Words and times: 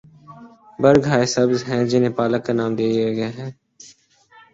برگ 0.79 1.03
ہائے 1.09 1.25
سبز 1.35 1.59
ہیں 1.69 1.83
جنہیں 1.91 2.13
پالک 2.17 2.41
کا 2.45 2.53
نام 2.59 2.71
دے 2.77 2.85
دیا 2.93 3.09
گیا 3.17 3.29
ہے۔ 3.37 3.47